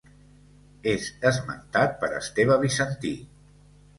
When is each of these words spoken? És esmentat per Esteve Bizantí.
És 0.93 1.09
esmentat 1.31 1.93
per 2.03 2.11
Esteve 2.21 2.57
Bizantí. 2.65 3.15